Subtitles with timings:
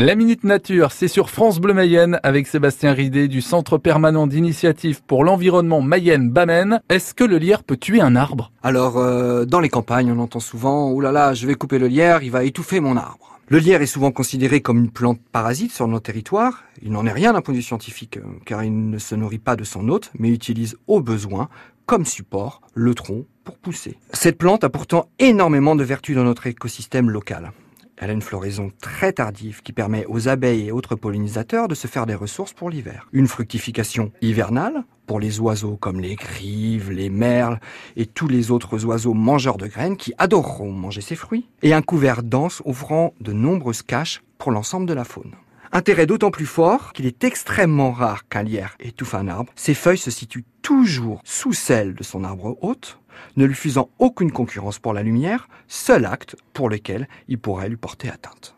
[0.00, 5.02] La Minute Nature, c'est sur France Bleu Mayenne avec Sébastien Ridé du Centre permanent d'initiative
[5.02, 6.80] pour l'environnement Mayenne-Bamène.
[6.88, 8.52] Est-ce que le lierre peut tuer un arbre?
[8.62, 12.30] Alors, euh, dans les campagnes, on entend souvent «Ouh je vais couper le lierre, il
[12.30, 13.40] va étouffer mon arbre».
[13.48, 16.62] Le lierre est souvent considéré comme une plante parasite sur nos territoires.
[16.80, 19.38] Il n'en est rien d'un point de vue scientifique, euh, car il ne se nourrit
[19.38, 21.48] pas de son hôte, mais utilise au besoin,
[21.86, 23.98] comme support, le tronc pour pousser.
[24.12, 27.50] Cette plante a pourtant énormément de vertus dans notre écosystème local.
[28.00, 31.86] Elle a une floraison très tardive qui permet aux abeilles et autres pollinisateurs de se
[31.86, 33.08] faire des ressources pour l'hiver.
[33.12, 37.58] Une fructification hivernale pour les oiseaux comme les grives, les merles
[37.96, 41.48] et tous les autres oiseaux mangeurs de graines qui adoreront manger ces fruits.
[41.62, 45.34] Et un couvert dense offrant de nombreuses caches pour l'ensemble de la faune.
[45.78, 49.52] Intérêt d'autant plus fort qu'il est extrêmement rare qu'un lierre étouffe un arbre.
[49.54, 52.98] Ses feuilles se situent toujours sous celles de son arbre hôte,
[53.36, 57.76] ne lui faisant aucune concurrence pour la lumière, seul acte pour lequel il pourrait lui
[57.76, 58.56] porter atteinte.